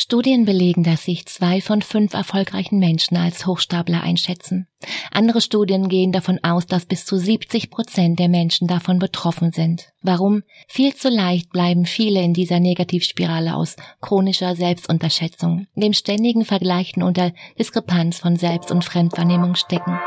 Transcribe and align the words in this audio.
Studien 0.00 0.44
belegen, 0.44 0.84
dass 0.84 1.02
sich 1.02 1.26
zwei 1.26 1.60
von 1.60 1.82
fünf 1.82 2.14
erfolgreichen 2.14 2.78
Menschen 2.78 3.16
als 3.16 3.46
Hochstapler 3.46 4.00
einschätzen. 4.00 4.68
Andere 5.10 5.40
Studien 5.40 5.88
gehen 5.88 6.12
davon 6.12 6.38
aus, 6.44 6.66
dass 6.66 6.86
bis 6.86 7.04
zu 7.04 7.18
70 7.18 7.68
Prozent 7.68 8.20
der 8.20 8.28
Menschen 8.28 8.68
davon 8.68 9.00
betroffen 9.00 9.50
sind. 9.50 9.88
Warum? 10.00 10.44
Viel 10.68 10.94
zu 10.94 11.08
leicht 11.08 11.50
bleiben 11.50 11.84
viele 11.84 12.22
in 12.22 12.32
dieser 12.32 12.60
Negativspirale 12.60 13.56
aus 13.56 13.74
chronischer 14.00 14.54
Selbstunterschätzung, 14.54 15.66
dem 15.74 15.92
ständigen 15.92 16.44
Vergleichen 16.44 17.02
und 17.02 17.16
der 17.16 17.32
Diskrepanz 17.58 18.20
von 18.20 18.36
Selbst- 18.36 18.70
und 18.70 18.84
Fremdwahrnehmung 18.84 19.56
stecken. 19.56 19.98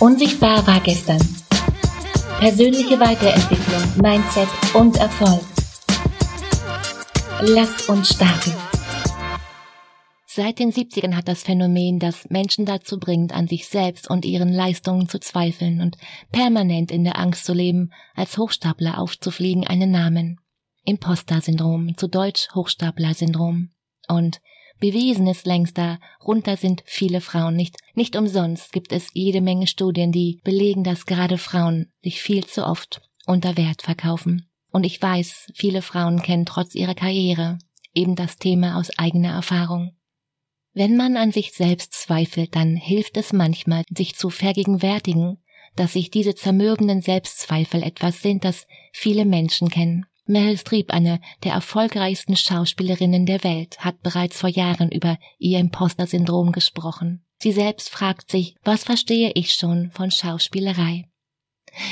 Unsichtbar 0.00 0.66
war 0.66 0.80
gestern. 0.80 1.20
Persönliche 2.40 2.98
Weiterentwicklung, 2.98 4.02
Mindset 4.02 4.48
und 4.74 4.96
Erfolg. 4.96 5.57
Lass 7.40 7.88
uns 7.88 8.14
starten. 8.14 8.52
Seit 10.26 10.58
den 10.58 10.72
70ern 10.72 11.14
hat 11.14 11.28
das 11.28 11.44
Phänomen, 11.44 12.00
das 12.00 12.28
Menschen 12.30 12.66
dazu 12.66 12.98
bringt, 12.98 13.32
an 13.32 13.46
sich 13.46 13.68
selbst 13.68 14.10
und 14.10 14.24
ihren 14.24 14.52
Leistungen 14.52 15.08
zu 15.08 15.20
zweifeln 15.20 15.80
und 15.80 15.96
permanent 16.32 16.90
in 16.90 17.04
der 17.04 17.16
Angst 17.16 17.44
zu 17.44 17.54
leben, 17.54 17.92
als 18.16 18.38
Hochstapler 18.38 18.98
aufzufliegen, 18.98 19.64
einen 19.64 19.92
Namen. 19.92 20.40
Imposter-Syndrom, 20.84 21.96
zu 21.96 22.08
Deutsch 22.08 22.48
Hochstapler-Syndrom. 22.56 23.70
Und 24.08 24.40
bewiesen 24.80 25.28
ist 25.28 25.46
längst 25.46 25.78
darunter 25.78 26.56
sind 26.56 26.82
viele 26.86 27.20
Frauen 27.20 27.54
nicht. 27.54 27.76
Nicht 27.94 28.16
umsonst 28.16 28.72
gibt 28.72 28.90
es 28.90 29.10
jede 29.12 29.42
Menge 29.42 29.68
Studien, 29.68 30.10
die 30.10 30.40
belegen, 30.42 30.82
dass 30.82 31.06
gerade 31.06 31.38
Frauen 31.38 31.92
sich 32.02 32.20
viel 32.20 32.44
zu 32.46 32.66
oft 32.66 33.00
unter 33.26 33.56
Wert 33.56 33.82
verkaufen. 33.82 34.48
Und 34.78 34.84
ich 34.84 35.02
weiß, 35.02 35.50
viele 35.56 35.82
Frauen 35.82 36.22
kennen 36.22 36.46
trotz 36.46 36.76
ihrer 36.76 36.94
Karriere 36.94 37.58
eben 37.94 38.14
das 38.14 38.36
Thema 38.36 38.78
aus 38.78 38.96
eigener 38.96 39.32
Erfahrung. 39.32 39.96
Wenn 40.72 40.96
man 40.96 41.16
an 41.16 41.32
sich 41.32 41.50
selbst 41.50 41.94
zweifelt, 41.94 42.54
dann 42.54 42.76
hilft 42.76 43.16
es 43.16 43.32
manchmal, 43.32 43.82
sich 43.92 44.14
zu 44.14 44.30
vergegenwärtigen, 44.30 45.42
dass 45.74 45.94
sich 45.94 46.12
diese 46.12 46.36
zermürbenden 46.36 47.02
Selbstzweifel 47.02 47.82
etwas 47.82 48.22
sind, 48.22 48.44
das 48.44 48.68
viele 48.92 49.24
Menschen 49.24 49.68
kennen. 49.68 50.06
Meryl 50.26 50.58
Streep, 50.58 50.92
eine 50.92 51.20
der 51.42 51.54
erfolgreichsten 51.54 52.36
Schauspielerinnen 52.36 53.26
der 53.26 53.42
Welt, 53.42 53.80
hat 53.80 54.00
bereits 54.02 54.38
vor 54.38 54.48
Jahren 54.48 54.92
über 54.92 55.18
ihr 55.40 55.58
Imposter-Syndrom 55.58 56.52
gesprochen. 56.52 57.24
Sie 57.42 57.50
selbst 57.50 57.90
fragt 57.90 58.30
sich, 58.30 58.54
was 58.62 58.84
verstehe 58.84 59.32
ich 59.34 59.54
schon 59.54 59.90
von 59.90 60.12
Schauspielerei? 60.12 61.07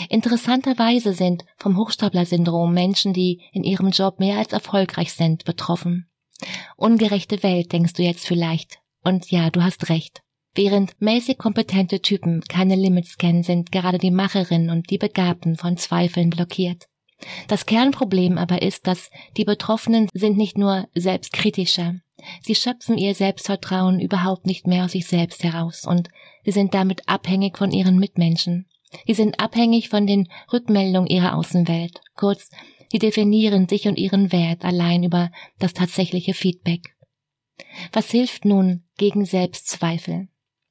Interessanterweise 0.08 1.12
sind 1.12 1.44
vom 1.56 1.76
Hochstapler-Syndrom 1.76 2.72
Menschen, 2.72 3.12
die 3.12 3.42
in 3.52 3.64
ihrem 3.64 3.90
Job 3.90 4.18
mehr 4.18 4.38
als 4.38 4.52
erfolgreich 4.52 5.12
sind, 5.12 5.44
betroffen. 5.44 6.08
Ungerechte 6.76 7.42
Welt, 7.42 7.72
denkst 7.72 7.94
du 7.94 8.02
jetzt 8.02 8.26
vielleicht. 8.26 8.78
Und 9.02 9.30
ja, 9.30 9.50
du 9.50 9.62
hast 9.62 9.88
recht. 9.88 10.22
Während 10.54 11.00
mäßig 11.00 11.38
kompetente 11.38 12.00
Typen 12.00 12.40
keine 12.42 12.76
Limits 12.76 13.18
kennen, 13.18 13.42
sind 13.42 13.72
gerade 13.72 13.98
die 13.98 14.10
Macherinnen 14.10 14.70
und 14.70 14.90
die 14.90 14.98
Begabten 14.98 15.56
von 15.56 15.76
Zweifeln 15.76 16.30
blockiert. 16.30 16.88
Das 17.48 17.66
Kernproblem 17.66 18.38
aber 18.38 18.62
ist, 18.62 18.86
dass 18.86 19.10
die 19.36 19.44
Betroffenen 19.44 20.08
sind 20.12 20.36
nicht 20.36 20.58
nur 20.58 20.88
selbstkritischer, 20.94 21.96
sie 22.42 22.54
schöpfen 22.54 22.98
ihr 22.98 23.14
Selbstvertrauen 23.14 24.00
überhaupt 24.00 24.46
nicht 24.46 24.66
mehr 24.66 24.84
aus 24.84 24.92
sich 24.92 25.06
selbst 25.06 25.42
heraus 25.44 25.84
und 25.86 26.08
sie 26.44 26.52
sind 26.52 26.74
damit 26.74 27.08
abhängig 27.08 27.58
von 27.58 27.72
ihren 27.72 27.98
Mitmenschen. 27.98 28.66
Sie 29.06 29.14
sind 29.14 29.40
abhängig 29.40 29.88
von 29.88 30.06
den 30.06 30.28
Rückmeldungen 30.52 31.08
ihrer 31.08 31.36
Außenwelt. 31.36 32.00
Kurz, 32.14 32.50
sie 32.90 32.98
definieren 32.98 33.68
sich 33.68 33.88
und 33.88 33.98
ihren 33.98 34.32
Wert 34.32 34.64
allein 34.64 35.04
über 35.04 35.30
das 35.58 35.74
tatsächliche 35.74 36.34
Feedback. 36.34 36.96
Was 37.92 38.10
hilft 38.10 38.44
nun 38.44 38.84
gegen 38.96 39.24
Selbstzweifel? 39.24 40.28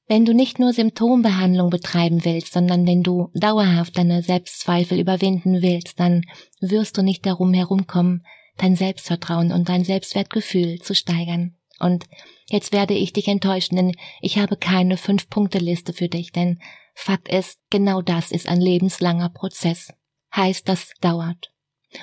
Wenn 0.08 0.24
du 0.24 0.34
nicht 0.34 0.60
nur 0.60 0.72
Symptombehandlung 0.72 1.72
betreiben 1.72 2.24
willst, 2.26 2.54
sondern 2.54 2.86
wenn 2.86 3.02
du 3.02 3.32
dauerhaft 3.34 3.98
deine 3.98 4.22
Selbstzweifel 4.22 5.00
überwinden 5.00 5.64
willst, 5.64 6.00
dann 6.00 6.22
wirst 6.62 6.98
du 6.98 7.02
nicht 7.02 7.26
darum 7.26 7.54
herumkommen, 7.54 8.24
dein 8.58 8.76
Selbstvertrauen 8.76 9.52
und 9.52 9.68
dein 9.68 9.84
Selbstwertgefühl 9.84 10.80
zu 10.80 10.94
steigern. 10.94 11.56
Und 11.80 12.06
jetzt 12.50 12.72
werde 12.72 12.94
ich 12.94 13.14
dich 13.14 13.28
enttäuschen, 13.28 13.76
denn 13.76 13.94
ich 14.22 14.38
habe 14.38 14.58
keine 14.58 14.98
Fünf-Punkte-Liste 14.98 15.92
für 15.92 16.08
dich, 16.08 16.32
denn 16.32 16.60
Fakt 16.96 17.28
ist, 17.28 17.60
genau 17.70 18.02
das 18.02 18.32
ist 18.32 18.48
ein 18.48 18.60
lebenslanger 18.60 19.30
Prozess. 19.30 19.94
Heißt, 20.36 20.68
das 20.68 20.94
dauert. 21.02 21.52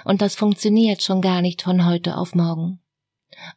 Und 0.04 0.22
das 0.22 0.36
funktioniert 0.36 1.02
schon 1.02 1.20
gar 1.20 1.42
nicht 1.42 1.62
von 1.62 1.86
heute 1.86 2.16
auf 2.16 2.34
morgen. 2.34 2.80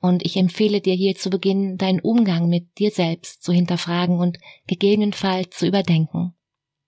Und 0.01 0.25
ich 0.25 0.37
empfehle 0.37 0.81
dir 0.81 0.95
hier 0.95 1.15
zu 1.15 1.29
Beginn, 1.29 1.77
deinen 1.77 1.99
Umgang 1.99 2.47
mit 2.47 2.77
dir 2.79 2.89
selbst 2.89 3.43
zu 3.43 3.51
hinterfragen 3.51 4.19
und 4.19 4.39
gegebenenfalls 4.67 5.55
zu 5.57 5.67
überdenken. 5.67 6.33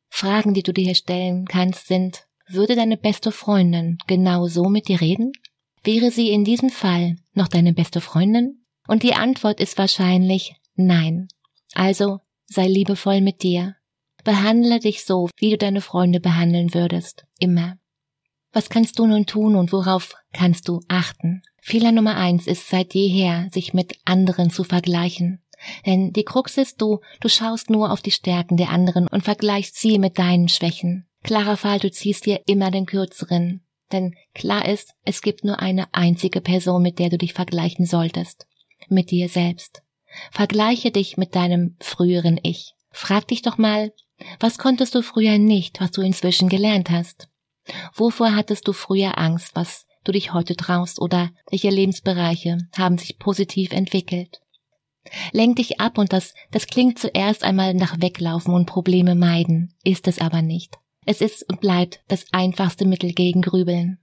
Fragen, 0.10 0.54
die 0.54 0.64
du 0.64 0.72
dir 0.74 0.96
stellen 0.96 1.46
kannst, 1.46 1.88
sind, 1.88 2.26
würde 2.48 2.76
deine 2.76 2.98
beste 2.98 3.34
Freundin 3.34 3.98
genau 4.08 4.48
so 4.48 4.70
mit 4.70 4.88
dir 4.88 5.02
reden? 5.02 5.34
Wäre 5.84 6.12
sie 6.12 6.32
in 6.32 6.46
diesem 6.46 6.70
Fall 6.70 7.18
noch 7.34 7.50
deine 7.50 7.74
beste 7.74 8.02
Freundin? 8.02 8.66
Und 8.88 9.04
die 9.04 9.14
Antwort 9.14 9.60
ist 9.60 9.78
wahrscheinlich 9.78 10.56
nein. 10.76 11.28
Also 11.74 12.20
sei 12.46 12.68
liebevoll 12.68 13.20
mit 13.20 13.44
dir 13.44 13.76
Behandle 14.28 14.80
dich 14.80 15.06
so, 15.06 15.30
wie 15.38 15.52
du 15.52 15.58
deine 15.58 15.80
Freunde 15.80 16.20
behandeln 16.20 16.74
würdest. 16.74 17.24
Immer. 17.40 17.78
Was 18.52 18.68
kannst 18.68 19.00
du 19.00 19.08
nun 19.08 19.26
tun 19.26 19.56
und 19.56 19.72
worauf 19.72 20.16
kannst 20.34 20.68
du 20.68 20.82
achten? 20.90 21.44
Fehler 21.62 21.94
Nummer 21.94 22.18
eins 22.18 22.46
ist 22.46 22.68
seit 22.68 22.94
jeher, 22.94 23.48
sich 23.54 23.74
mit 23.74 23.96
anderen 24.04 24.50
zu 24.50 24.66
vergleichen. 24.66 25.42
Denn 25.86 26.12
die 26.12 26.26
Krux 26.26 26.58
ist 26.58 26.82
du, 26.82 27.00
du 27.22 27.30
schaust 27.30 27.70
nur 27.70 27.90
auf 27.90 28.02
die 28.02 28.12
Stärken 28.12 28.58
der 28.58 28.70
anderen 28.72 29.08
und 29.08 29.24
vergleichst 29.24 29.78
sie 29.78 29.98
mit 29.98 30.20
deinen 30.20 30.50
Schwächen. 30.50 31.08
Klarer 31.24 31.56
Fall, 31.56 31.80
du 31.80 31.90
ziehst 31.90 32.26
dir 32.26 32.42
immer 32.48 32.70
den 32.70 32.86
kürzeren. 32.86 33.66
Denn 33.94 34.14
klar 34.36 34.68
ist, 34.68 34.94
es 35.06 35.22
gibt 35.22 35.46
nur 35.46 35.60
eine 35.60 35.94
einzige 35.94 36.42
Person, 36.42 36.82
mit 36.82 37.00
der 37.00 37.08
du 37.08 37.18
dich 37.18 37.32
vergleichen 37.32 37.86
solltest. 37.86 38.46
Mit 38.90 39.10
dir 39.10 39.30
selbst. 39.30 39.84
Vergleiche 40.32 40.92
dich 40.92 41.16
mit 41.16 41.34
deinem 41.34 41.78
früheren 41.80 42.38
Ich. 42.44 42.74
Frag 42.92 43.28
dich 43.28 43.42
doch 43.42 43.58
mal, 43.58 43.94
was 44.40 44.58
konntest 44.58 44.96
du 44.96 45.02
früher 45.02 45.38
nicht, 45.38 45.80
was 45.80 45.92
du 45.92 46.02
inzwischen 46.02 46.50
gelernt 46.50 46.90
hast? 46.90 47.30
Wovor 47.94 48.36
hattest 48.36 48.68
du 48.68 48.74
früher 48.74 49.18
Angst, 49.18 49.52
was 49.54 49.86
du 50.04 50.12
dich 50.12 50.34
heute 50.34 50.56
traust 50.56 51.00
oder 51.02 51.32
welche 51.50 51.70
Lebensbereiche 51.70 52.58
haben 52.78 52.98
sich 52.98 53.20
positiv 53.20 53.72
entwickelt? 53.74 54.42
Lenk 55.32 55.58
dich 55.58 55.80
ab 55.80 55.98
und 55.98 56.12
das, 56.12 56.34
das 56.52 56.68
klingt 56.68 57.00
zuerst 57.00 57.44
einmal 57.44 57.74
nach 57.74 58.02
Weglaufen 58.02 58.54
und 58.54 58.66
Probleme 58.66 59.16
meiden, 59.16 59.74
ist 59.84 60.08
es 60.08 60.20
aber 60.20 60.42
nicht. 60.42 60.78
Es 61.06 61.22
ist 61.22 61.48
und 61.50 61.62
bleibt 61.62 62.02
das 62.08 62.26
einfachste 62.34 62.86
Mittel 62.86 63.14
gegen 63.14 63.42
Grübeln. 63.42 64.00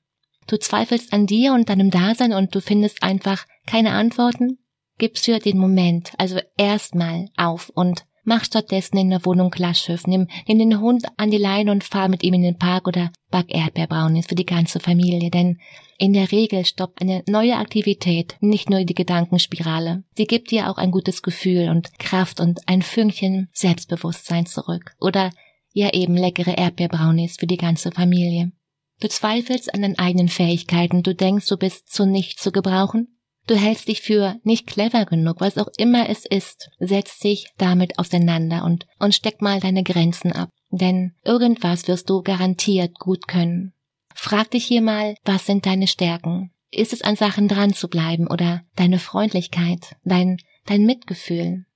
Du 0.47 0.59
zweifelst 0.59 1.13
an 1.13 1.27
dir 1.27 1.53
und 1.53 1.69
deinem 1.69 1.91
Dasein 1.91 2.33
und 2.33 2.55
du 2.55 2.61
findest 2.61 3.03
einfach 3.03 3.47
keine 3.67 3.93
Antworten? 3.93 4.59
Gib's 4.99 5.23
für 5.23 5.39
den 5.39 5.59
Moment, 5.59 6.13
also 6.19 6.41
erstmal 6.57 7.29
auf 7.37 7.71
und 7.71 8.07
Mach 8.25 8.45
stattdessen 8.45 8.97
in 8.97 9.11
der 9.11 9.25
Wohnung 9.27 9.51
Klaschschiff, 9.51 10.07
nimm, 10.07 10.29
nimm 10.49 10.59
den 10.59 10.81
Hund 10.81 11.05
an 11.19 11.31
die 11.31 11.39
Leine 11.39 11.71
und 11.71 11.85
fahr 11.85 12.09
mit 12.09 12.23
ihm 12.23 12.35
in 12.35 12.43
den 12.43 12.59
Park 12.59 12.89
oder 12.89 13.13
back 13.31 13.47
Erdbeerbraunis 13.49 14.27
für 14.27 14.35
die 14.35 14.47
ganze 14.47 14.81
Familie, 14.81 15.31
denn 15.31 15.59
in 15.99 16.15
der 16.15 16.33
Regel 16.33 16.65
stoppt 16.65 17.03
eine 17.03 17.23
neue 17.29 17.57
Aktivität 17.57 18.37
nicht 18.41 18.71
nur 18.71 18.85
die 18.85 18.95
Gedankenspirale. 18.95 20.05
Sie 20.17 20.27
gibt 20.27 20.51
dir 20.51 20.71
auch 20.71 20.79
ein 20.79 20.91
gutes 20.91 21.23
Gefühl 21.23 21.69
und 21.69 21.99
Kraft 21.99 22.41
und 22.41 22.61
ein 22.67 22.81
Fünkchen 22.83 23.49
Selbstbewusstsein 23.53 24.47
zurück. 24.47 24.95
Oder 25.01 25.31
ja 25.73 25.93
eben 25.93 26.17
leckere 26.17 26.57
Erdbeerbraunis 26.57 27.37
für 27.39 27.47
die 27.47 27.59
ganze 27.59 27.91
Familie. 27.91 28.53
Du 29.01 29.09
zweifelst 29.09 29.75
an 29.75 29.83
deinen 29.83 29.99
eigenen 29.99 30.29
Fähigkeiten, 30.29 31.03
du 31.03 31.15
denkst, 31.15 31.47
du 31.47 31.57
bist 31.57 31.93
zu 31.93 32.07
nichts 32.07 32.43
zu 32.43 32.53
gebrauchen? 32.53 33.14
Du 33.47 33.57
hältst 33.57 33.89
dich 33.89 34.01
für 34.01 34.37
nicht 34.43 34.67
clever 34.67 35.05
genug, 35.05 35.41
was 35.41 35.59
auch 35.59 35.69
immer 35.77 36.09
es 36.09 36.25
ist. 36.25 36.71
Setz 36.79 37.19
dich 37.19 37.49
damit 37.59 37.99
auseinander 37.99 38.65
und, 38.65 38.87
und 38.99 39.15
steck 39.15 39.43
mal 39.43 39.61
deine 39.61 39.83
Grenzen 39.83 40.33
ab. 40.33 40.49
Denn 40.71 41.13
irgendwas 41.25 41.87
wirst 41.87 42.09
du 42.09 42.23
garantiert 42.23 42.99
gut 42.99 43.29
können. 43.29 43.75
Frag 44.15 44.51
dich 44.51 44.65
hier 44.65 44.81
mal, 44.81 45.15
was 45.25 45.45
sind 45.47 45.67
deine 45.67 45.89
Stärken? 45.89 46.53
Ist 46.71 46.93
es 46.93 47.03
an 47.03 47.17
Sachen 47.17 47.47
dran 47.47 47.75
zu 47.75 47.89
bleiben 47.89 48.27
oder 48.29 48.63
deine 48.77 48.99
Freundlichkeit, 48.99 49.97
dein, 50.05 50.39
dein 50.67 50.87
Mitgefühl? 50.87 51.67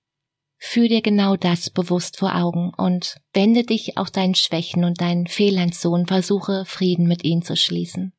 Führ 0.57 0.89
dir 0.89 1.03
genau 1.03 1.37
das 1.37 1.71
bewusst 1.71 2.19
vor 2.19 2.35
Augen 2.35 2.73
und 2.77 3.17
wende 3.33 3.63
dich 3.63 3.97
auch 3.97 4.09
deinen 4.09 4.35
Schwächen 4.35 4.85
und 4.85 5.01
deinen 5.01 5.29
Fehlern 5.29 5.71
zu 5.71 5.91
und 5.91 6.09
versuche 6.09 6.65
Frieden 6.65 7.07
mit 7.07 7.23
ihnen 7.23 7.43
zu 7.43 7.55
schließen. 7.57 8.13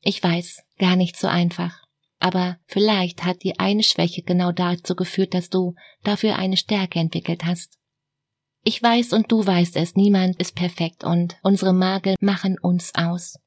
Ich 0.00 0.20
weiß, 0.20 0.64
gar 0.78 0.96
nicht 0.96 1.16
so 1.16 1.28
einfach. 1.28 1.87
Aber 2.18 2.58
vielleicht 2.66 3.24
hat 3.24 3.42
die 3.42 3.58
eine 3.58 3.82
Schwäche 3.82 4.22
genau 4.22 4.52
dazu 4.52 4.96
geführt, 4.96 5.34
dass 5.34 5.50
du 5.50 5.74
dafür 6.02 6.36
eine 6.36 6.56
Stärke 6.56 6.98
entwickelt 6.98 7.44
hast. 7.44 7.78
Ich 8.64 8.82
weiß 8.82 9.12
und 9.12 9.30
du 9.30 9.46
weißt 9.46 9.76
es, 9.76 9.94
niemand 9.94 10.36
ist 10.40 10.54
perfekt 10.54 11.04
und 11.04 11.36
unsere 11.42 11.72
Makel 11.72 12.16
machen 12.20 12.58
uns 12.60 12.94
aus. 12.94 13.38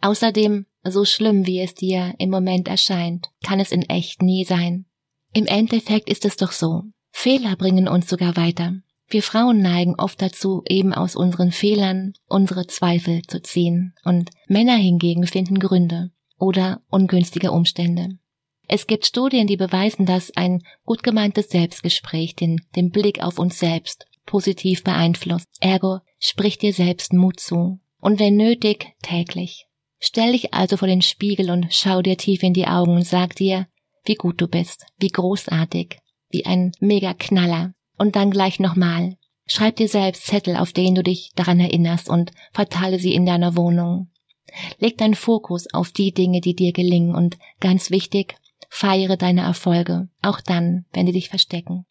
Außerdem, 0.00 0.66
so 0.84 1.04
schlimm 1.04 1.46
wie 1.46 1.60
es 1.60 1.74
dir 1.74 2.14
im 2.18 2.30
Moment 2.30 2.68
erscheint, 2.68 3.28
kann 3.44 3.60
es 3.60 3.72
in 3.72 3.82
echt 3.82 4.22
nie 4.22 4.44
sein. 4.44 4.86
Im 5.32 5.46
Endeffekt 5.46 6.08
ist 6.08 6.24
es 6.24 6.36
doch 6.36 6.52
so. 6.52 6.84
Fehler 7.10 7.56
bringen 7.56 7.88
uns 7.88 8.08
sogar 8.08 8.36
weiter. 8.36 8.74
Wir 9.08 9.22
Frauen 9.24 9.60
neigen 9.60 9.96
oft 9.98 10.22
dazu, 10.22 10.62
eben 10.68 10.94
aus 10.94 11.16
unseren 11.16 11.50
Fehlern 11.50 12.14
unsere 12.26 12.68
Zweifel 12.68 13.22
zu 13.22 13.42
ziehen, 13.42 13.94
und 14.04 14.30
Männer 14.46 14.76
hingegen 14.76 15.26
finden 15.26 15.58
Gründe 15.58 16.12
oder 16.40 16.82
ungünstige 16.88 17.52
Umstände. 17.52 18.18
Es 18.66 18.86
gibt 18.86 19.04
Studien, 19.04 19.46
die 19.46 19.56
beweisen, 19.56 20.06
dass 20.06 20.36
ein 20.36 20.62
gut 20.84 21.02
gemeintes 21.02 21.50
Selbstgespräch 21.50 22.36
den, 22.36 22.60
den 22.76 22.90
Blick 22.90 23.22
auf 23.22 23.38
uns 23.38 23.58
selbst 23.58 24.06
positiv 24.26 24.84
beeinflusst. 24.84 25.48
Ergo, 25.60 25.98
sprich 26.18 26.56
dir 26.58 26.72
selbst 26.72 27.12
Mut 27.12 27.40
zu. 27.40 27.78
Und 28.00 28.20
wenn 28.20 28.36
nötig, 28.36 28.94
täglich. 29.02 29.66
Stell 29.98 30.32
dich 30.32 30.54
also 30.54 30.76
vor 30.76 30.88
den 30.88 31.02
Spiegel 31.02 31.50
und 31.50 31.66
schau 31.70 32.00
dir 32.00 32.16
tief 32.16 32.42
in 32.42 32.54
die 32.54 32.66
Augen 32.66 32.94
und 32.94 33.06
sag 33.06 33.34
dir, 33.34 33.66
wie 34.04 34.14
gut 34.14 34.40
du 34.40 34.48
bist, 34.48 34.86
wie 34.98 35.08
großartig, 35.08 35.98
wie 36.30 36.46
ein 36.46 36.72
Mega-Knaller. 36.80 37.74
Und 37.98 38.16
dann 38.16 38.30
gleich 38.30 38.60
nochmal. 38.60 39.16
Schreib 39.46 39.76
dir 39.76 39.88
selbst 39.88 40.26
Zettel, 40.26 40.56
auf 40.56 40.72
denen 40.72 40.94
du 40.94 41.02
dich 41.02 41.32
daran 41.34 41.60
erinnerst 41.60 42.08
und 42.08 42.30
verteile 42.52 42.98
sie 42.98 43.14
in 43.14 43.26
deiner 43.26 43.56
Wohnung. 43.56 44.10
Leg 44.78 44.98
deinen 44.98 45.14
Fokus 45.14 45.72
auf 45.72 45.92
die 45.92 46.12
Dinge, 46.12 46.40
die 46.40 46.54
dir 46.54 46.72
gelingen 46.72 47.14
und 47.14 47.38
ganz 47.60 47.90
wichtig, 47.90 48.36
Feiere 48.72 49.16
deine 49.16 49.42
Erfolge, 49.42 50.08
auch 50.22 50.40
dann, 50.40 50.86
wenn 50.92 51.06
die 51.06 51.12
dich 51.12 51.28
verstecken. 51.28 51.86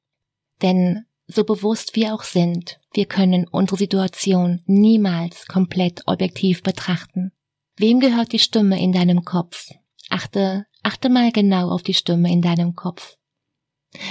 Denn 0.61 1.05
so 1.27 1.43
bewusst 1.43 1.95
wir 1.95 2.13
auch 2.13 2.23
sind, 2.23 2.79
wir 2.93 3.05
können 3.05 3.47
unsere 3.47 3.77
Situation 3.77 4.61
niemals 4.65 5.45
komplett 5.45 6.03
objektiv 6.07 6.63
betrachten. 6.63 7.31
Wem 7.75 7.99
gehört 7.99 8.31
die 8.31 8.39
Stimme 8.39 8.81
in 8.81 8.93
deinem 8.93 9.25
Kopf? 9.25 9.71
Achte, 10.09 10.65
achte 10.81 11.09
mal 11.09 11.31
genau 11.31 11.69
auf 11.69 11.83
die 11.83 11.93
Stimme 11.93 12.31
in 12.31 12.41
deinem 12.41 12.75
Kopf. 12.75 13.17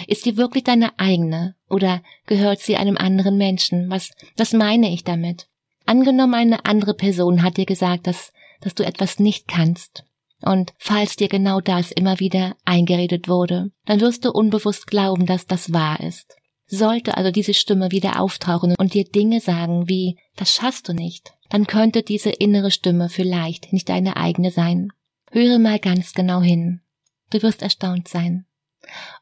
Ist 0.07 0.25
sie 0.25 0.37
wirklich 0.37 0.65
deine 0.65 0.99
eigene 0.99 1.57
oder 1.69 2.03
gehört 2.27 2.61
sie 2.61 2.77
einem 2.77 2.97
anderen 2.97 3.37
Menschen? 3.37 3.91
Was, 3.91 4.11
was 4.37 4.53
meine 4.53 4.93
ich 4.93 5.05
damit? 5.05 5.48
Angenommen, 5.89 6.35
eine 6.35 6.67
andere 6.67 6.93
Person 6.93 7.43
hat 7.43 7.57
dir 7.57 7.65
gesagt, 7.65 8.07
dass, 8.07 8.33
dass 8.61 8.75
du 8.75 8.85
etwas 8.85 9.19
nicht 9.19 9.49
kannst 9.49 10.05
und 10.43 10.73
falls 10.79 11.17
dir 11.17 11.29
genau 11.29 11.61
das 11.61 11.91
immer 11.91 12.21
wieder 12.21 12.57
eingeredet 12.65 13.29
wurde, 13.29 13.71
dann 13.87 14.01
wirst 14.01 14.25
du 14.25 14.31
unbewusst 14.31 14.87
glauben, 14.87 15.27
dass 15.27 15.47
das 15.47 15.73
wahr 15.73 16.01
ist. 16.01 16.37
Sollte 16.67 17.17
also 17.17 17.31
diese 17.31 17.55
Stimme 17.55 17.91
wieder 17.91 18.21
auftauchen 18.21 18.75
und 18.79 18.95
dir 18.95 19.05
Dinge 19.05 19.41
sagen 19.41 19.89
wie, 19.89 20.19
das 20.37 20.55
schaffst 20.55 20.89
du 20.89 20.93
nicht, 20.93 21.33
dann 21.49 21.67
könnte 21.67 22.03
diese 22.03 22.31
innere 22.31 22.71
Stimme 22.71 23.09
vielleicht 23.09 23.73
nicht 23.73 23.89
deine 23.89 24.17
eigene 24.17 24.51
sein. 24.51 24.93
Höre 25.31 25.59
mal 25.59 25.79
ganz 25.79 26.13
genau 26.13 26.41
hin. 26.41 26.83
Du 27.31 27.43
wirst 27.43 27.63
erstaunt 27.63 28.09
sein. 28.09 28.47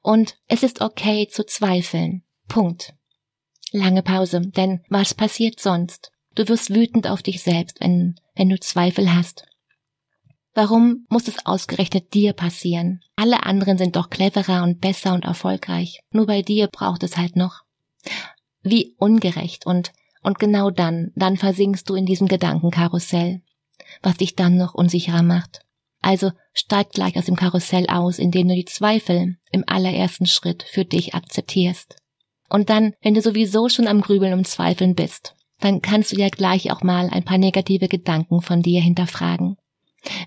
Und 0.03 0.37
es 0.49 0.63
ist 0.63 0.81
okay 0.81 1.29
zu 1.29 1.47
zweifeln. 1.47 2.25
Punkt. 2.49 2.95
Lange 3.73 4.03
Pause, 4.03 4.41
denn 4.41 4.85
was 4.89 5.15
passiert 5.15 5.61
sonst? 5.61 6.13
Du 6.37 6.47
wirst 6.49 6.73
wütend 6.73 7.09
auf 7.09 7.23
dich 7.23 7.43
selbst, 7.43 7.81
wenn, 7.81 8.15
wenn 8.35 8.51
du 8.51 8.61
Zweifel 8.61 9.13
hast. 9.13 9.47
Warum 10.55 11.07
muss 11.09 11.29
es 11.29 11.45
ausgerechnet 11.45 12.15
dir 12.15 12.35
passieren? 12.35 13.01
Alle 13.17 13.45
anderen 13.45 13.79
sind 13.79 13.97
doch 13.97 14.11
cleverer 14.11 14.63
und 14.63 14.81
besser 14.81 15.15
und 15.15 15.25
erfolgreich. 15.25 16.01
Nur 16.13 16.27
bei 16.27 16.43
dir 16.43 16.69
braucht 16.69 17.03
es 17.03 17.17
halt 17.17 17.37
noch. 17.37 17.63
Wie 18.63 18.95
ungerecht 18.99 19.67
und, 19.67 19.93
und 20.23 20.39
genau 20.39 20.71
dann, 20.71 21.13
dann 21.15 21.37
versinkst 21.37 21.89
du 21.89 21.95
in 21.95 22.07
diesem 22.07 22.29
Gedankenkarussell, 22.29 23.43
was 24.03 24.19
dich 24.19 24.35
dann 24.35 24.57
noch 24.57 24.75
unsicherer 24.75 25.23
macht. 25.23 25.61
Also 26.03 26.33
steig 26.53 26.91
gleich 26.91 27.17
aus 27.17 27.25
dem 27.25 27.37
Karussell 27.37 27.87
aus, 27.89 28.19
indem 28.19 28.49
du 28.49 28.55
die 28.55 28.65
Zweifel 28.65 29.37
im 29.53 29.65
allerersten 29.67 30.27
Schritt 30.27 30.63
für 30.63 30.85
dich 30.85 31.15
akzeptierst. 31.15 31.97
Und 32.49 32.69
dann, 32.71 32.93
wenn 33.01 33.15
du 33.15 33.23
sowieso 33.23 33.69
schon 33.69 33.89
am 33.89 34.03
Grübeln 34.03 34.35
und 34.35 34.47
Zweifeln 34.47 34.95
bist, 34.95 35.36
dann 35.61 35.83
kannst 35.83 36.13
du 36.13 36.17
ja 36.17 36.29
gleich 36.29 36.71
auch 36.71 36.83
mal 36.83 37.09
ein 37.11 37.25
paar 37.25 37.39
negative 37.39 37.89
Gedanken 37.89 38.43
von 38.43 38.63
dir 38.63 38.81
hinterfragen. 38.81 39.57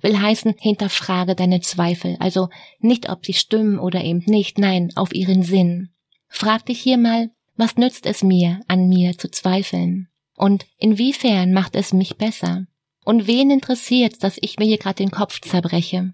Will 0.01 0.19
heißen, 0.19 0.55
hinterfrage 0.57 1.35
deine 1.35 1.61
Zweifel, 1.61 2.17
also 2.19 2.49
nicht 2.79 3.09
ob 3.09 3.25
sie 3.25 3.33
stimmen 3.33 3.79
oder 3.79 4.03
eben 4.03 4.23
nicht, 4.25 4.57
nein, 4.57 4.89
auf 4.95 5.13
ihren 5.13 5.43
Sinn. 5.43 5.89
Frag 6.27 6.65
dich 6.65 6.81
hier 6.81 6.97
mal, 6.97 7.29
was 7.55 7.75
nützt 7.75 8.05
es 8.05 8.23
mir, 8.23 8.61
an 8.67 8.87
mir 8.87 9.17
zu 9.17 9.29
zweifeln? 9.29 10.07
Und 10.35 10.65
inwiefern 10.77 11.53
macht 11.53 11.75
es 11.75 11.93
mich 11.93 12.17
besser? 12.17 12.65
Und 13.05 13.27
wen 13.27 13.51
interessiert, 13.51 14.23
dass 14.23 14.37
ich 14.41 14.57
mir 14.57 14.65
hier 14.65 14.77
gerade 14.77 14.95
den 14.95 15.11
Kopf 15.11 15.41
zerbreche? 15.41 16.13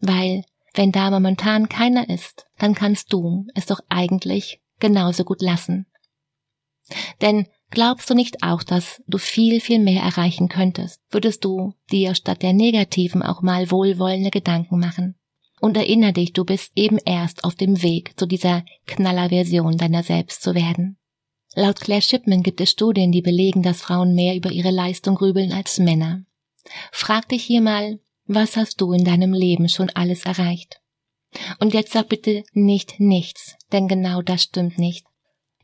Weil, 0.00 0.44
wenn 0.74 0.92
da 0.92 1.10
momentan 1.10 1.68
keiner 1.68 2.08
ist, 2.08 2.46
dann 2.58 2.74
kannst 2.74 3.12
du 3.12 3.46
es 3.54 3.66
doch 3.66 3.80
eigentlich 3.88 4.60
genauso 4.80 5.24
gut 5.24 5.42
lassen. 5.42 5.86
Denn 7.20 7.46
Glaubst 7.70 8.08
du 8.08 8.14
nicht 8.14 8.42
auch, 8.42 8.62
dass 8.62 9.02
du 9.06 9.18
viel, 9.18 9.60
viel 9.60 9.78
mehr 9.78 10.02
erreichen 10.02 10.48
könntest, 10.48 11.00
würdest 11.10 11.44
du 11.44 11.74
dir 11.90 12.14
statt 12.14 12.42
der 12.42 12.54
negativen 12.54 13.22
auch 13.22 13.42
mal 13.42 13.70
wohlwollende 13.70 14.30
Gedanken 14.30 14.78
machen? 14.78 15.16
Und 15.60 15.76
erinnere 15.76 16.12
dich, 16.12 16.32
du 16.32 16.44
bist 16.44 16.72
eben 16.76 16.98
erst 17.04 17.44
auf 17.44 17.54
dem 17.54 17.82
Weg 17.82 18.18
zu 18.18 18.26
dieser 18.26 18.64
Knallerversion 18.86 19.76
deiner 19.76 20.02
selbst 20.02 20.42
zu 20.42 20.54
werden. 20.54 20.96
Laut 21.54 21.80
Claire 21.80 22.02
Shipman 22.02 22.42
gibt 22.42 22.60
es 22.60 22.70
Studien, 22.70 23.10
die 23.10 23.22
belegen, 23.22 23.62
dass 23.62 23.80
Frauen 23.80 24.14
mehr 24.14 24.36
über 24.36 24.52
ihre 24.52 24.70
Leistung 24.70 25.16
grübeln 25.16 25.52
als 25.52 25.78
Männer. 25.78 26.22
Frag 26.92 27.28
dich 27.28 27.42
hier 27.42 27.60
mal, 27.60 27.98
was 28.26 28.56
hast 28.56 28.80
du 28.80 28.92
in 28.92 29.04
deinem 29.04 29.32
Leben 29.32 29.68
schon 29.68 29.90
alles 29.90 30.24
erreicht? 30.24 30.80
Und 31.58 31.74
jetzt 31.74 31.92
sag 31.92 32.08
bitte 32.08 32.44
nicht 32.52 33.00
nichts, 33.00 33.56
denn 33.72 33.88
genau 33.88 34.22
das 34.22 34.44
stimmt 34.44 34.78
nicht. 34.78 35.07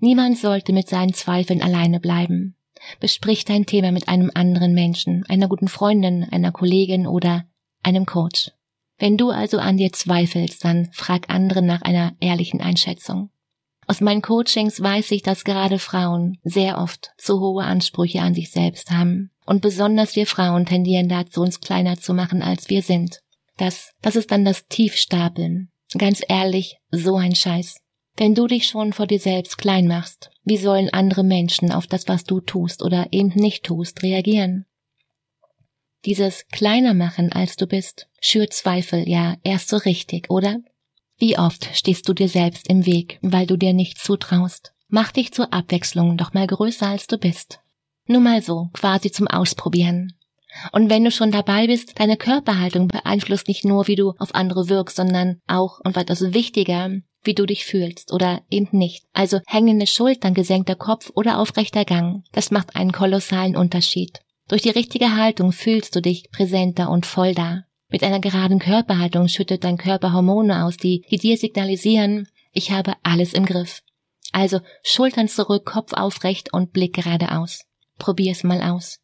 Niemand 0.04 0.36
sollte 0.36 0.74
mit 0.74 0.86
seinen 0.86 1.14
Zweifeln 1.14 1.62
alleine 1.62 1.98
bleiben. 1.98 2.56
Besprich 3.00 3.46
dein 3.46 3.64
Thema 3.64 3.90
mit 3.90 4.06
einem 4.06 4.30
anderen 4.34 4.74
Menschen, 4.74 5.24
einer 5.30 5.48
guten 5.48 5.66
Freundin, 5.66 6.28
einer 6.30 6.52
Kollegin 6.52 7.06
oder 7.06 7.46
einem 7.82 8.04
Coach. 8.04 8.50
Wenn 8.98 9.16
du 9.16 9.30
also 9.30 9.56
an 9.56 9.78
dir 9.78 9.94
zweifelst, 9.94 10.62
dann 10.62 10.90
frag 10.92 11.30
andere 11.30 11.62
nach 11.62 11.80
einer 11.80 12.12
ehrlichen 12.20 12.60
Einschätzung. 12.60 13.30
Aus 13.86 14.02
meinen 14.02 14.20
Coachings 14.20 14.78
weiß 14.78 15.10
ich, 15.12 15.22
dass 15.22 15.42
gerade 15.42 15.78
Frauen 15.78 16.36
sehr 16.44 16.76
oft 16.76 17.12
zu 17.16 17.40
hohe 17.40 17.64
Ansprüche 17.64 18.20
an 18.20 18.34
sich 18.34 18.50
selbst 18.50 18.90
haben. 18.90 19.30
Und 19.46 19.62
besonders 19.62 20.16
wir 20.16 20.26
Frauen 20.26 20.66
tendieren 20.66 21.08
dazu, 21.08 21.40
uns 21.40 21.60
kleiner 21.60 21.96
zu 21.96 22.12
machen, 22.12 22.42
als 22.42 22.68
wir 22.68 22.82
sind. 22.82 23.22
Das, 23.56 23.94
das 24.02 24.16
ist 24.16 24.30
dann 24.30 24.44
das 24.44 24.66
Tiefstapeln. 24.68 25.70
Ganz 25.96 26.20
ehrlich, 26.28 26.76
so 26.90 27.16
ein 27.16 27.34
Scheiß. 27.34 27.80
Wenn 28.16 28.34
du 28.34 28.46
dich 28.46 28.68
schon 28.68 28.92
vor 28.92 29.06
dir 29.06 29.18
selbst 29.18 29.58
klein 29.58 29.88
machst, 29.88 30.30
wie 30.44 30.56
sollen 30.56 30.90
andere 30.90 31.24
Menschen 31.24 31.72
auf 31.72 31.88
das, 31.88 32.06
was 32.06 32.24
du 32.24 32.40
tust 32.40 32.82
oder 32.82 33.08
eben 33.10 33.32
nicht 33.34 33.64
tust, 33.64 34.02
reagieren? 34.02 34.66
Dieses 36.04 36.46
kleiner 36.48 36.94
machen, 36.94 37.32
als 37.32 37.56
du 37.56 37.66
bist, 37.66 38.08
schürt 38.20 38.52
Zweifel 38.52 39.08
ja 39.08 39.36
erst 39.42 39.68
so 39.68 39.78
richtig, 39.78 40.30
oder? 40.30 40.58
Wie 41.18 41.38
oft 41.38 41.68
stehst 41.74 42.08
du 42.08 42.12
dir 42.12 42.28
selbst 42.28 42.68
im 42.68 42.86
Weg, 42.86 43.18
weil 43.22 43.46
du 43.46 43.56
dir 43.56 43.72
nicht 43.72 43.98
zutraust? 43.98 44.74
Mach 44.88 45.10
dich 45.10 45.32
zur 45.32 45.52
Abwechslung 45.52 46.16
doch 46.16 46.34
mal 46.34 46.46
größer, 46.46 46.86
als 46.86 47.06
du 47.06 47.18
bist. 47.18 47.60
Nur 48.06 48.20
mal 48.20 48.42
so, 48.42 48.68
quasi 48.74 49.10
zum 49.10 49.26
Ausprobieren. 49.26 50.12
Und 50.72 50.88
wenn 50.90 51.04
du 51.04 51.10
schon 51.10 51.32
dabei 51.32 51.66
bist, 51.66 51.98
deine 51.98 52.16
Körperhaltung 52.16 52.86
beeinflusst 52.86 53.48
nicht 53.48 53.64
nur, 53.64 53.88
wie 53.88 53.96
du 53.96 54.12
auf 54.18 54.34
andere 54.34 54.68
wirkst, 54.68 54.96
sondern 54.96 55.40
auch, 55.46 55.80
und 55.80 55.96
weitaus 55.96 56.20
wichtiger, 56.20 56.90
wie 57.24 57.34
du 57.34 57.46
dich 57.46 57.64
fühlst 57.64 58.12
oder 58.12 58.42
eben 58.50 58.76
nicht. 58.76 59.04
Also 59.12 59.40
hängende 59.46 59.86
Schultern, 59.86 60.34
gesenkter 60.34 60.76
Kopf 60.76 61.10
oder 61.14 61.38
aufrechter 61.38 61.84
Gang. 61.84 62.24
Das 62.32 62.50
macht 62.50 62.76
einen 62.76 62.92
kolossalen 62.92 63.56
Unterschied. 63.56 64.20
Durch 64.48 64.62
die 64.62 64.70
richtige 64.70 65.16
Haltung 65.16 65.52
fühlst 65.52 65.96
du 65.96 66.02
dich 66.02 66.30
präsenter 66.30 66.90
und 66.90 67.06
voll 67.06 67.34
da. 67.34 67.64
Mit 67.88 68.02
einer 68.02 68.20
geraden 68.20 68.58
Körperhaltung 68.58 69.28
schüttet 69.28 69.64
dein 69.64 69.78
Körper 69.78 70.12
Hormone 70.12 70.64
aus, 70.64 70.76
die, 70.76 71.04
die 71.10 71.18
dir 71.18 71.36
signalisieren, 71.36 72.28
ich 72.52 72.70
habe 72.70 72.94
alles 73.02 73.32
im 73.32 73.46
Griff. 73.46 73.82
Also 74.32 74.60
Schultern 74.82 75.28
zurück, 75.28 75.64
Kopf 75.64 75.92
aufrecht 75.92 76.52
und 76.52 76.72
Blick 76.72 76.94
geradeaus. 76.94 77.64
Probier's 77.98 78.42
mal 78.42 78.62
aus. 78.62 79.00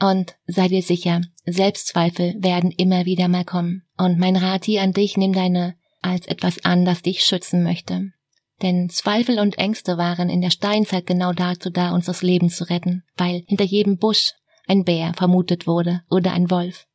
Und 0.00 0.36
sei 0.46 0.68
dir 0.68 0.82
sicher, 0.82 1.20
Selbstzweifel 1.44 2.34
werden 2.38 2.70
immer 2.70 3.04
wieder 3.04 3.28
mal 3.28 3.44
kommen. 3.44 3.82
Und 3.98 4.18
mein 4.18 4.36
Rat 4.36 4.64
hier 4.64 4.82
an 4.82 4.92
dich, 4.92 5.16
nimm 5.16 5.32
deine 5.32 5.74
als 6.02 6.26
etwas 6.26 6.64
an, 6.64 6.84
das 6.84 7.02
dich 7.02 7.24
schützen 7.24 7.62
möchte. 7.62 8.12
Denn 8.62 8.90
Zweifel 8.90 9.38
und 9.38 9.58
Ängste 9.58 9.96
waren 9.96 10.28
in 10.28 10.40
der 10.40 10.50
Steinzeit 10.50 11.06
genau 11.06 11.32
dazu 11.32 11.70
da, 11.70 11.92
uns 11.92 12.06
das 12.06 12.22
Leben 12.22 12.50
zu 12.50 12.68
retten, 12.68 13.04
weil 13.16 13.42
hinter 13.46 13.64
jedem 13.64 13.98
Busch 13.98 14.32
ein 14.66 14.84
Bär 14.84 15.14
vermutet 15.14 15.66
wurde 15.66 16.02
oder 16.10 16.32
ein 16.32 16.50
Wolf. 16.50 16.86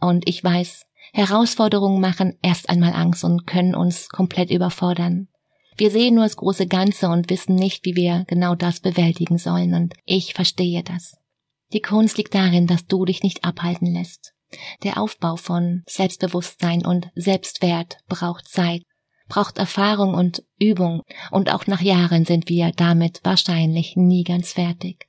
Und 0.00 0.28
ich 0.28 0.44
weiß, 0.44 0.84
Herausforderungen 1.12 2.00
machen 2.00 2.38
erst 2.42 2.68
einmal 2.68 2.92
Angst 2.92 3.24
und 3.24 3.46
können 3.46 3.74
uns 3.74 4.08
komplett 4.08 4.50
überfordern. 4.50 5.28
Wir 5.76 5.90
sehen 5.90 6.14
nur 6.14 6.24
das 6.24 6.36
große 6.36 6.66
Ganze 6.66 7.08
und 7.08 7.30
wissen 7.30 7.54
nicht, 7.56 7.84
wie 7.84 7.96
wir 7.96 8.24
genau 8.28 8.54
das 8.54 8.80
bewältigen 8.80 9.38
sollen, 9.38 9.74
und 9.74 9.94
ich 10.04 10.34
verstehe 10.34 10.82
das. 10.82 11.16
Die 11.72 11.80
Kunst 11.80 12.16
liegt 12.18 12.34
darin, 12.34 12.66
dass 12.66 12.86
du 12.86 13.04
dich 13.04 13.22
nicht 13.22 13.44
abhalten 13.44 13.92
lässt. 13.92 14.33
Der 14.82 14.98
Aufbau 14.98 15.36
von 15.36 15.82
Selbstbewusstsein 15.86 16.84
und 16.84 17.10
Selbstwert 17.14 17.98
braucht 18.08 18.48
Zeit. 18.48 18.82
braucht 19.26 19.56
Erfahrung 19.56 20.12
und 20.12 20.44
Übung, 20.58 21.02
und 21.30 21.50
auch 21.50 21.66
nach 21.66 21.80
Jahren 21.80 22.26
sind 22.26 22.50
wir 22.50 22.72
damit 22.72 23.20
wahrscheinlich 23.24 23.96
nie 23.96 24.22
ganz 24.22 24.52
fertig. 24.52 25.08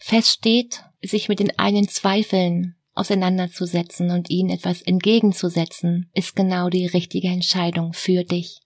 Fest 0.00 0.28
steht, 0.28 0.84
sich 1.00 1.28
mit 1.28 1.38
den 1.38 1.56
eigenen 1.56 1.88
Zweifeln 1.88 2.74
auseinanderzusetzen 2.94 4.10
und 4.10 4.28
ihnen 4.28 4.50
etwas 4.50 4.82
entgegenzusetzen, 4.82 6.10
ist 6.14 6.36
genau 6.36 6.68
die 6.68 6.86
richtige 6.86 7.28
Entscheidung 7.28 7.92
für 7.92 8.24
dich. 8.24 8.60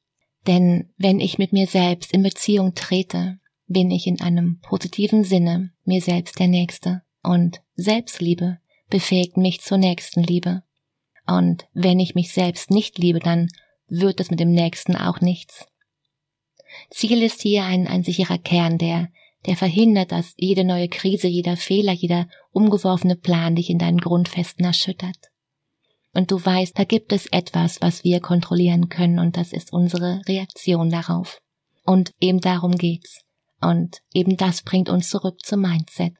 Denn 0.46 0.92
wenn 0.96 1.20
ich 1.20 1.38
mit 1.38 1.52
mir 1.52 1.66
selbst 1.66 2.12
in 2.12 2.22
Beziehung 2.22 2.74
trete, 2.74 3.38
bin 3.66 3.90
ich 3.90 4.06
in 4.06 4.20
einem 4.20 4.60
positiven 4.60 5.24
Sinne 5.24 5.72
mir 5.84 6.00
selbst 6.00 6.38
der 6.38 6.48
Nächste. 6.48 7.02
Und 7.22 7.62
Selbstliebe 7.74 8.58
befähigt 8.88 9.36
mich 9.36 9.60
zur 9.60 9.78
Nächstenliebe. 9.78 10.62
Und 11.26 11.66
wenn 11.72 11.98
ich 11.98 12.14
mich 12.14 12.32
selbst 12.32 12.70
nicht 12.70 12.98
liebe, 12.98 13.18
dann 13.18 13.48
wird 13.88 14.20
es 14.20 14.30
mit 14.30 14.40
dem 14.40 14.52
Nächsten 14.52 14.96
auch 14.96 15.20
nichts. 15.20 15.66
Ziel 16.90 17.22
ist 17.22 17.42
hier 17.42 17.64
ein, 17.64 17.86
ein 17.86 18.04
sicherer 18.04 18.38
Kern, 18.38 18.78
der, 18.78 19.08
der 19.46 19.56
verhindert, 19.56 20.12
dass 20.12 20.34
jede 20.36 20.64
neue 20.64 20.88
Krise, 20.88 21.28
jeder 21.28 21.56
Fehler, 21.56 21.92
jeder 21.92 22.28
umgeworfene 22.52 23.16
Plan 23.16 23.56
dich 23.56 23.70
in 23.70 23.78
deinen 23.78 23.98
Grundfesten 23.98 24.64
erschüttert. 24.64 25.30
Und 26.12 26.30
du 26.30 26.42
weißt, 26.44 26.78
da 26.78 26.84
gibt 26.84 27.12
es 27.12 27.26
etwas, 27.26 27.82
was 27.82 28.02
wir 28.02 28.20
kontrollieren 28.20 28.88
können, 28.88 29.18
und 29.18 29.36
das 29.36 29.52
ist 29.52 29.72
unsere 29.72 30.22
Reaktion 30.26 30.90
darauf. 30.90 31.40
Und 31.84 32.12
eben 32.20 32.40
darum 32.40 32.72
geht's. 32.76 33.20
Und 33.60 33.98
eben 34.12 34.36
das 34.36 34.62
bringt 34.62 34.88
uns 34.88 35.08
zurück 35.08 35.44
zum 35.44 35.60
Mindset. 35.60 36.14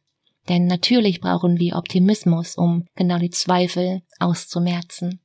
Denn 0.49 0.67
natürlich 0.67 1.21
brauchen 1.21 1.59
wir 1.59 1.77
Optimismus, 1.77 2.57
um 2.57 2.87
genau 2.95 3.19
die 3.19 3.31
Zweifel 3.31 4.03
auszumerzen. 4.19 5.21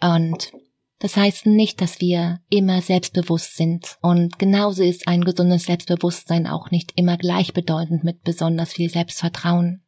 Und 0.00 0.52
das 0.98 1.16
heißt 1.16 1.46
nicht, 1.46 1.80
dass 1.80 2.00
wir 2.00 2.40
immer 2.50 2.82
selbstbewusst 2.82 3.56
sind. 3.56 3.96
Und 4.02 4.38
genauso 4.38 4.82
ist 4.82 5.08
ein 5.08 5.24
gesundes 5.24 5.64
Selbstbewusstsein 5.64 6.46
auch 6.46 6.70
nicht 6.70 6.92
immer 6.96 7.16
gleichbedeutend 7.16 8.04
mit 8.04 8.22
besonders 8.22 8.74
viel 8.74 8.90
Selbstvertrauen. 8.90 9.82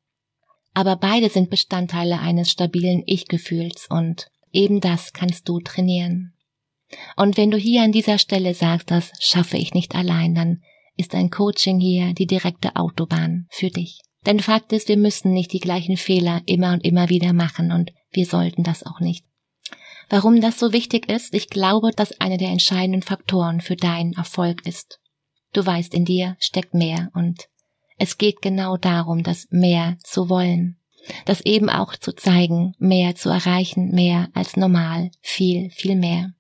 Aber 0.75 0.97
beide 0.97 1.29
sind 1.29 1.51
Bestandteile 1.51 2.19
eines 2.19 2.51
stabilen 2.51 3.03
Ich-Gefühls 3.05 3.87
und 3.91 4.31
eben 4.53 4.81
das 4.81 5.13
kannst 5.13 5.49
du 5.49 5.61
trainieren. 5.61 6.33
Und 7.17 7.37
wenn 7.37 7.51
du 7.51 7.59
hier 7.59 7.83
an 7.83 7.93
dieser 7.93 8.19
Stelle 8.19 8.55
sagst, 8.55 8.91
das 8.91 9.13
schaffe 9.19 9.59
ich 9.59 9.75
nicht 9.75 9.95
allein, 9.95 10.35
dann 10.35 10.63
ist 10.97 11.15
ein 11.15 11.31
Coaching 11.31 11.79
hier 11.79 12.15
die 12.15 12.27
direkte 12.27 12.77
Autobahn 12.77 13.47
für 13.51 13.69
dich. 13.69 14.01
Denn 14.27 14.41
Fakt 14.41 14.73
ist, 14.73 14.89
wir 14.89 14.97
müssen 14.97 15.33
nicht 15.33 15.53
die 15.53 15.61
gleichen 15.61 15.97
Fehler 15.97 16.43
immer 16.47 16.73
und 16.73 16.85
immer 16.85 17.09
wieder 17.09 17.33
machen 17.33 17.73
und 17.73 17.93
wir 18.13 18.27
sollten 18.27 18.63
das 18.63 18.85
auch 18.85 19.01
nicht. 19.01 19.25
Warum 20.09 20.41
das 20.41 20.59
so 20.59 20.73
wichtig 20.73 21.09
ist, 21.09 21.35
ich 21.35 21.49
glaube, 21.49 21.91
dass 21.91 22.21
einer 22.21 22.37
der 22.37 22.51
entscheidenden 22.51 23.03
Faktoren 23.03 23.61
für 23.61 23.77
deinen 23.77 24.13
Erfolg 24.13 24.67
ist. 24.67 25.01
Du 25.53 25.65
weißt, 25.65 25.95
in 25.95 26.05
dir 26.05 26.37
steckt 26.39 26.75
mehr 26.75 27.11
und 27.15 27.49
es 27.99 28.19
geht 28.19 28.43
genau 28.43 28.77
darum, 28.77 29.23
das 29.23 29.47
mehr 29.51 29.97
zu 30.03 30.29
wollen. 30.29 30.79
Das 31.25 31.41
eben 31.41 31.69
auch 31.69 31.97
zu 31.97 32.15
zeigen, 32.15 32.75
mehr 32.79 33.15
zu 33.15 33.29
erreichen, 33.29 33.91
mehr 33.91 34.29
als 34.35 34.57
normal, 34.57 35.11
viel, 35.21 35.71
viel 35.71 35.97
mehr. 35.97 36.33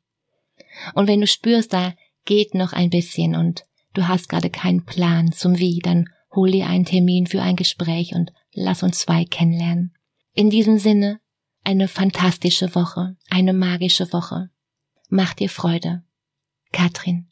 Und 0.94 1.08
wenn 1.08 1.20
du 1.20 1.26
spürst, 1.26 1.72
da 1.72 1.94
geht 2.24 2.54
noch 2.54 2.72
ein 2.72 2.90
bisschen 2.90 3.34
und 3.34 3.64
du 3.94 4.06
hast 4.06 4.28
gerade 4.28 4.50
keinen 4.50 4.84
Plan 4.84 5.32
zum 5.32 5.58
Wie, 5.58 5.80
dann 5.80 6.08
hol 6.34 6.50
dir 6.50 6.66
einen 6.66 6.84
Termin 6.84 7.26
für 7.26 7.42
ein 7.42 7.56
Gespräch 7.56 8.14
und 8.14 8.32
lass 8.52 8.82
uns 8.82 9.00
zwei 9.00 9.24
kennenlernen. 9.24 9.94
In 10.34 10.50
diesem 10.50 10.78
Sinne, 10.78 11.20
eine 11.64 11.88
fantastische 11.88 12.74
Woche, 12.74 13.16
eine 13.30 13.52
magische 13.52 14.12
Woche. 14.12 14.50
Mach 15.08 15.34
dir 15.34 15.48
Freude. 15.48 16.02
Katrin 16.72 17.28